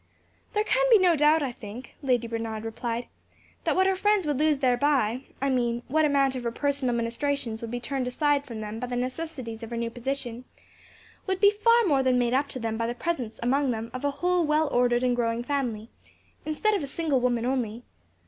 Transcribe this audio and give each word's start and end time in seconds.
"There 0.53 0.63
can 0.63 0.83
be 0.89 0.97
no 0.97 1.15
doubt, 1.15 1.43
I 1.43 1.51
think," 1.51 1.93
Lady 2.01 2.25
Bernard 2.25 2.65
replied, 2.65 3.05
"that 3.65 3.75
what 3.75 3.85
her 3.85 3.95
friends 3.95 4.25
would 4.25 4.39
lose 4.39 4.57
thereby 4.57 5.25
I 5.39 5.49
mean, 5.51 5.83
what 5.89 6.05
amount 6.05 6.35
of 6.35 6.41
her 6.43 6.51
personal 6.51 6.95
ministrations 6.95 7.61
would 7.61 7.69
be 7.69 7.79
turned 7.79 8.07
aside 8.07 8.43
from 8.43 8.61
them 8.61 8.79
by 8.79 8.87
the 8.87 8.95
necessities 8.95 9.61
of 9.61 9.69
her 9.69 9.77
new 9.77 9.91
position 9.91 10.45
would 11.27 11.39
be 11.39 11.51
far 11.51 11.83
more 11.85 12.01
than 12.01 12.17
made 12.17 12.33
up 12.33 12.47
to 12.47 12.59
them 12.59 12.77
by 12.77 12.87
the 12.87 12.95
presence 12.95 13.39
among 13.43 13.69
them 13.69 13.91
of 13.93 14.03
a 14.03 14.09
whole 14.09 14.43
well 14.43 14.67
ordered 14.69 15.03
and 15.03 15.15
growing 15.15 15.43
family, 15.43 15.91
instead 16.47 16.73
of 16.73 16.81
a 16.81 16.87
single 16.87 17.19
woman 17.19 17.45
only. 17.45 17.83